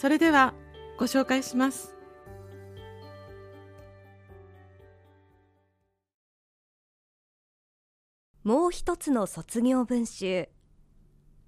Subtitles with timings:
[0.00, 0.54] それでは
[0.98, 1.94] ご紹介します。
[8.42, 10.48] もう一つの卒業文集。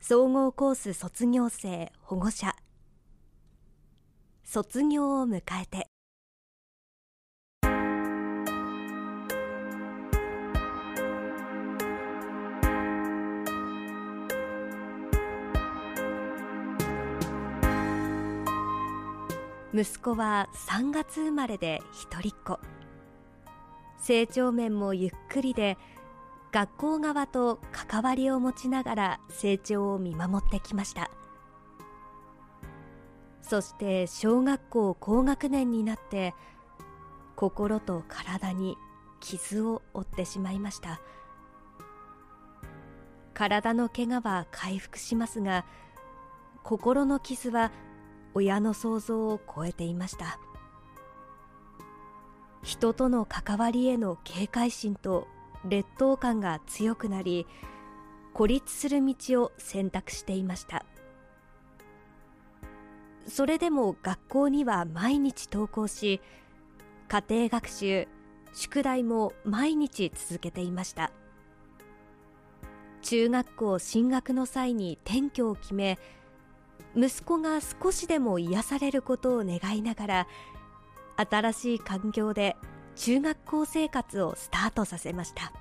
[0.01, 2.55] 総合コース卒業生保護者。
[4.45, 5.92] 卒業を迎えて。
[19.75, 22.61] 息子は3月生まれで一人っ子。
[23.97, 25.79] 成長面もゆっくりで
[26.53, 31.11] 学校側と関わりを持ちながら成長を見守ってきました。
[33.41, 36.35] そして小学校高学年になって
[37.35, 38.77] 心と体に
[39.21, 41.01] 傷を負ってしまいました。
[43.33, 45.65] 体の怪我は回復しますが
[46.63, 47.73] 心の傷は
[48.35, 50.39] 親の想像を超えていました。
[52.63, 55.27] 人との関わりへの警戒心と
[55.69, 57.47] 劣等感が強くなり
[58.33, 60.85] 孤立する道を選択していました。
[63.27, 66.21] それでも学校には毎日登校し
[67.09, 68.09] 家庭学習
[68.53, 71.13] 宿題も毎日続けていました。
[73.03, 75.99] 中学校進学の際に転居を決め
[76.97, 80.27] 息子が少しでも癒されることを願いながら
[81.17, 82.57] 新しい環境で
[82.97, 85.53] 中学校生活をスタートさせました。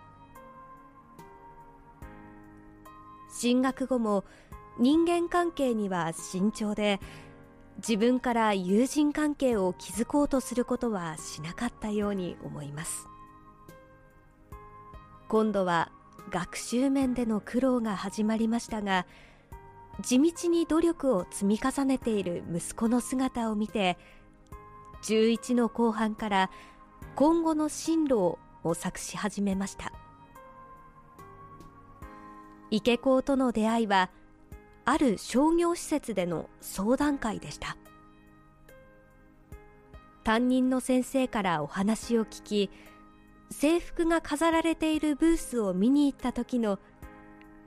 [3.33, 4.25] 進学後も
[4.77, 6.99] 人間関係には慎重で
[7.77, 13.07] 自分から友人関係を築こうとすることはしなかったように思います。
[15.29, 15.91] 今度は
[16.29, 19.05] 学習面での苦労が始まりましたが
[20.01, 23.97] 地道に努力を積み重ねている息子の姿を見て
[25.03, 26.51] 11の後半から
[27.15, 29.91] 今後の進路を模索し始めました。
[32.69, 34.09] 池子との出会いは
[34.85, 37.77] ある商業施設での相談会でした。
[40.23, 42.69] 担任の先生からお話を聞き
[43.49, 46.79] 制服が飾られているブースを見に行った時の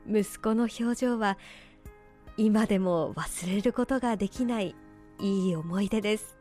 [0.09, 1.37] 息子の表情は
[2.37, 4.75] 今でも忘れることができない
[5.21, 6.37] いい思い出です。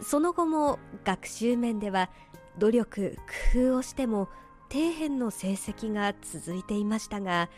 [0.00, 2.10] その後も学習面では
[2.58, 3.16] 努力
[3.52, 4.28] 工夫をしても
[4.70, 7.48] 底辺の成績が続いていましたが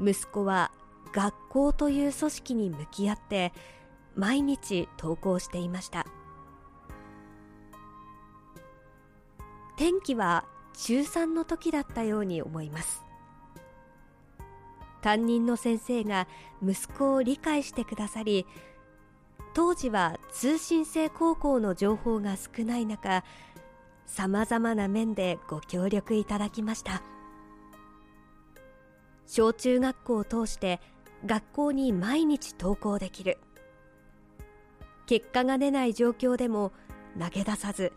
[0.00, 0.70] 息子は
[1.12, 3.52] 学校という組織に向き合って
[4.14, 6.06] 毎日登校していました。
[9.76, 10.44] 転機は
[10.74, 13.07] 中3の時だったように思います。
[15.00, 16.26] 担任の先生が
[16.62, 18.46] 息子を理解してくださり
[19.54, 23.24] 当時は通信制高校の情報が少ない中
[24.06, 27.02] さまざまな面でご協力いただきました。
[29.26, 30.80] 小中学校を通して
[31.26, 33.38] 学校に毎日登校できる。
[35.06, 36.72] 結果が出ない状況でも
[37.18, 37.92] 投げ出さず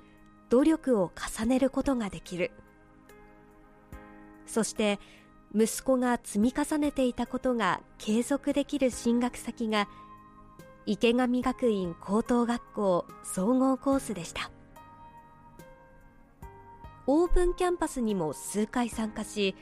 [0.50, 2.52] 努力を重ねることができる。
[4.46, 5.00] そして
[5.54, 9.90] 息子が積み重ねていたことが継続できる進学先が
[10.86, 14.50] 池上学院高等学校総合コースでした。
[17.08, 19.56] オープンキャンパスにも数回参加し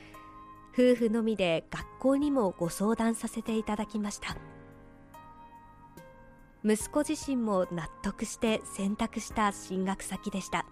[0.73, 4.37] 夫婦のみで学校にもご相談させていただきました。
[6.63, 10.65] 息子自身も納得して選択した進学先でした。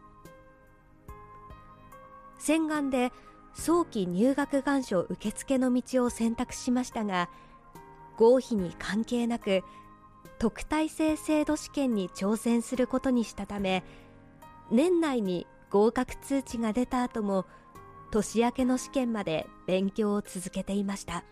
[2.38, 3.12] 洗顔で
[3.58, 7.30] 早期入学願書受付の道を選択しましたが
[8.16, 9.64] 合否に関係なく
[10.40, 13.84] 特待生制度試験に挑戦することにしたため
[14.72, 17.46] 年内に合格通知が出た後も
[18.12, 21.26] 年明けの試験まで勉強を続けていました。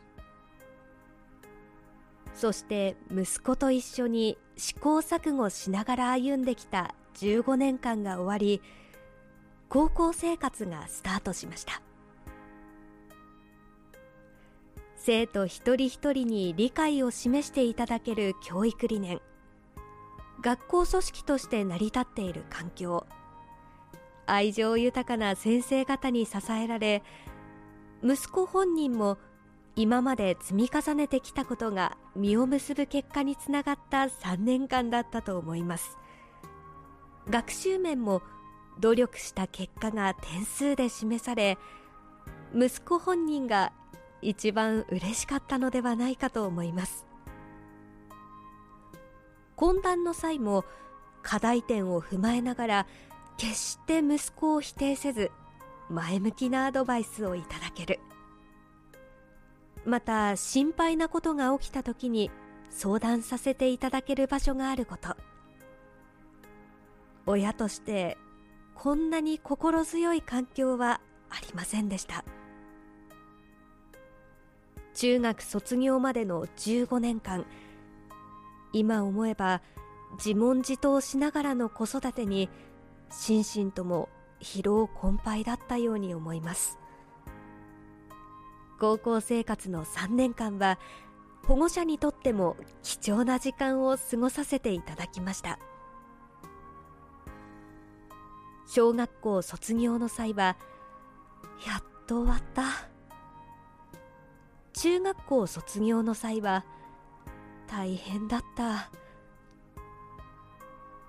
[2.34, 8.62] そして息子と一緒に試行錯誤しながら歩んできた15年間が終わり
[9.70, 11.85] 高校生活がスタートしました。
[15.06, 19.22] 生徒一人一人に理解を示していただける教育理念。
[20.42, 23.06] 学校組織として成り立っている環境。
[24.26, 27.04] 愛情豊かな先生方に支えられ
[28.04, 29.20] 息子本人も
[29.76, 36.00] 今まで積み重ねてきたことが実を結ぶ結果につながった3年間だったと思います。
[37.30, 38.24] 学習面も
[38.80, 41.60] 努力した結果が点数で示され
[42.56, 43.72] 息子本人が
[44.28, 47.06] 一番嬉しかったのではないかと思います。
[49.56, 50.66] 懇談の際も
[51.22, 52.88] 課題点を踏まえながら
[53.38, 55.32] 決して息子を否定せず
[55.90, 58.00] 前向きなアドバイスをいただける。
[59.86, 62.32] また心配なことが起きた時に
[62.72, 65.16] 相談させていただける場所があること。
[67.28, 68.18] 親として
[68.74, 71.00] こんなに心強い環境は
[71.30, 72.26] ありませんでした。
[74.96, 77.46] 中学卒業までの15年間。
[78.74, 79.62] 今思えば
[80.18, 82.50] 自問自答しながらの子育てに
[83.10, 84.10] 心身とも
[84.42, 86.80] 疲労困憊だったように思います。
[88.80, 90.80] 高校生活の3年間は
[91.46, 95.60] 保護者にとっても貴重な時間を過ごさせていただきました。
[98.68, 100.58] 小学校卒業の際は
[101.66, 102.95] やっと終わった。
[104.86, 106.64] 中学校卒業の際は
[107.66, 108.92] 大変だった。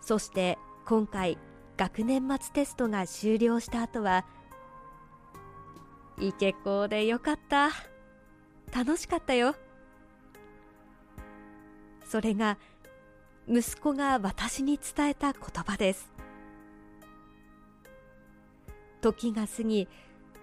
[0.01, 0.57] そして
[0.87, 1.37] 今回
[1.77, 4.25] 学年末テストが終了した後は
[6.19, 7.69] イケ校でよかった。
[8.75, 9.55] 楽しかったよ。
[12.03, 12.57] それが
[13.47, 16.11] 息子が私に伝えた言葉です。
[19.03, 19.87] 時が過ぎ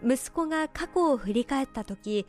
[0.06, 2.28] 息子が過去を振り返った時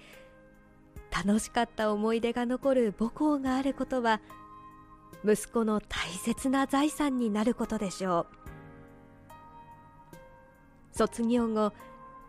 [1.15, 4.21] 楽しかった思い出が残る母校があることは
[5.25, 8.27] 息子の大切な財産になることでしょう。
[10.91, 11.73] 卒業後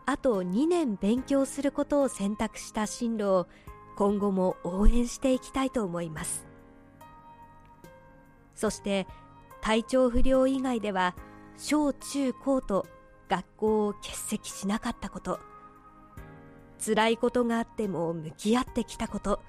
[0.06, 3.48] あと2年勉強することを選択した進路を
[3.96, 6.46] 今後も応援していきたいと思います。
[8.54, 9.08] そして
[9.62, 11.16] 体調不良以外では
[11.58, 12.86] 小中高と
[13.28, 15.40] 学校を欠席しなかったこと。
[16.80, 19.42] 辛いことがあっても向き合ってきたこと。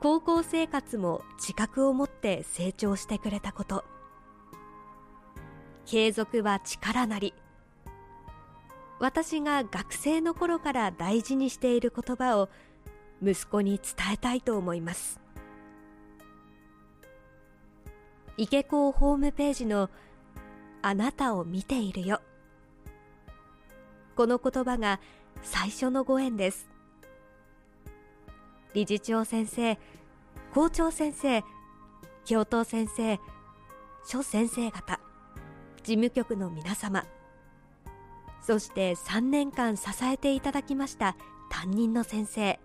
[0.00, 3.84] 高校生活も自覚を持って成長してくれたこと。
[5.86, 7.34] 継続は力なり。
[9.00, 12.48] 私が学生の頃から大事にしている言葉を
[13.22, 15.24] 息子に伝えたいと思います。
[18.36, 19.90] 池高ホームページの
[20.82, 22.20] あなたを見ているよ
[24.16, 25.00] この言葉が
[25.42, 26.74] 最初のご縁です。
[28.74, 29.78] 理事長先生
[30.52, 31.44] 校長先生
[32.24, 33.18] 教頭先生
[34.04, 35.00] 諸先生方
[35.84, 37.06] 事務局の皆様
[38.42, 41.16] そして3年間支えていただきました
[41.50, 42.58] 担任の先生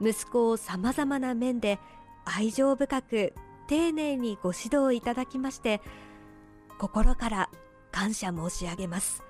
[0.00, 1.78] 息子をさまざまな面で
[2.24, 3.34] 愛情深く
[3.68, 5.82] 丁寧にご指導いただきまして
[6.78, 7.50] 心から
[7.92, 9.22] 感謝申し上げます。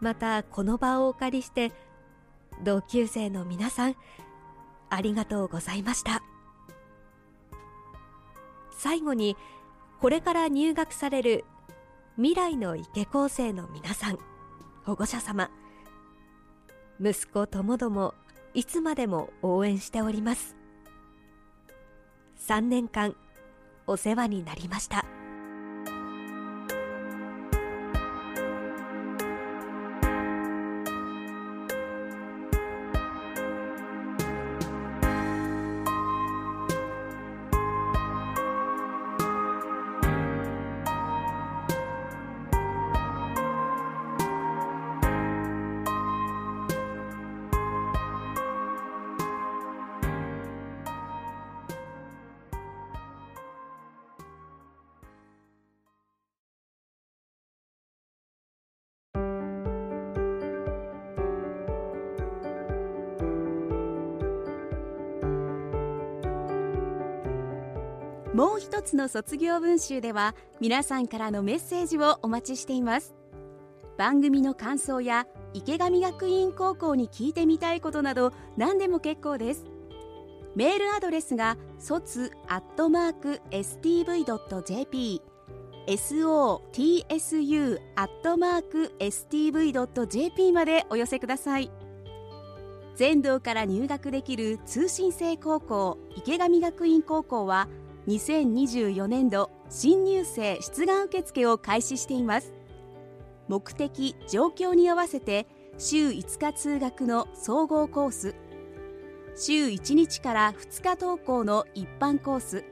[0.00, 1.72] またこの場をお借りして
[2.64, 3.96] 同級生の皆さん
[4.88, 6.22] ありがとうございました。
[8.76, 9.36] 最後に
[10.00, 11.44] これから入学される
[12.16, 14.18] 未来の池高生の皆さん
[14.84, 15.50] 保護者様
[16.98, 18.14] 息子ともども
[18.54, 20.56] いつまでも応援しております。
[22.46, 23.14] 3年間
[23.86, 25.19] お世話になりました。
[68.40, 73.14] もう一つの卒業文集では皆さんからのメッセージをお待ちしています。
[73.98, 79.66] 番組の感想や池上学院高校に聞いてみたいことなど何でも結構です。
[80.56, 85.20] メールアドレスが卒アットマーク stv.jp
[85.86, 91.70] sotsu アットマーク stv.jp までお寄せください。
[92.94, 97.68] 全道から入学できる通信制高校池上学院高校は
[98.10, 102.52] 2024年度新入生出願受付を開始しています。
[103.46, 105.46] 目的状況に合わせて
[105.78, 108.34] 週5日通学の総合コース。
[109.36, 112.64] 週1日から2日登校の一般コース。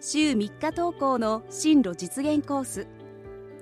[0.00, 2.86] 週3日登校の進路実現コース。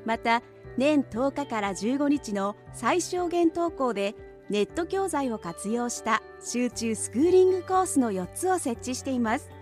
[0.05, 0.43] また
[0.77, 4.15] 年10日から15日の最小限登校で
[4.51, 9.56] ネット教材を活用した集中スクーリングコースの4つを設置しています。